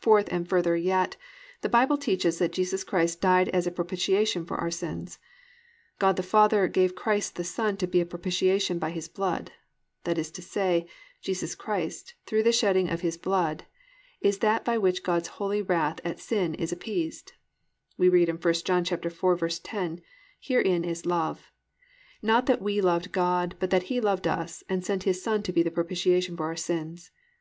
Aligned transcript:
Fourth 0.00 0.32
and 0.32 0.48
further 0.48 0.74
yet, 0.74 1.14
the 1.60 1.68
Bible 1.68 1.96
teaches 1.96 2.40
that 2.40 2.50
Jesus 2.50 2.82
Christ 2.82 3.20
died 3.20 3.48
as 3.50 3.68
a 3.68 3.70
propitiation 3.70 4.44
for 4.44 4.56
our 4.56 4.68
sins. 4.68 5.20
God 6.00 6.16
the 6.16 6.24
Father 6.24 6.66
gave 6.66 6.96
Christ 6.96 7.36
the 7.36 7.44
Son 7.44 7.76
to 7.76 7.86
be 7.86 8.00
a 8.00 8.04
propitiation 8.04 8.80
by 8.80 8.90
His 8.90 9.06
blood. 9.06 9.52
That 10.02 10.18
is 10.18 10.32
to 10.32 10.42
say 10.42 10.80
that 10.80 10.88
Jesus 11.20 11.54
Christ, 11.54 12.14
through 12.26 12.42
the 12.42 12.50
shedding 12.50 12.88
of 12.90 13.02
His 13.02 13.16
blood, 13.16 13.62
is 14.20 14.38
that 14.40 14.64
by 14.64 14.76
which 14.76 15.04
God's 15.04 15.28
holy 15.38 15.62
wrath 15.62 16.00
at 16.04 16.18
sin 16.18 16.54
is 16.54 16.72
appeased. 16.72 17.30
We 17.96 18.08
read 18.08 18.28
in 18.28 18.38
1 18.38 18.54
John 18.64 18.82
4:10, 18.84 20.02
+"Herein 20.40 20.84
is 20.84 21.06
love, 21.06 21.52
not 22.22 22.46
that 22.46 22.60
we 22.60 22.80
loved 22.80 23.12
God, 23.12 23.54
but 23.60 23.70
that 23.70 23.84
He 23.84 24.00
loved 24.00 24.26
us, 24.26 24.64
and 24.68 24.84
sent 24.84 25.04
His 25.04 25.22
Son 25.22 25.44
to 25.44 25.52
be 25.52 25.62
the 25.62 25.70
propitiation 25.70 26.36
for 26.36 26.46
our 26.46 26.56
sins." 26.56 27.12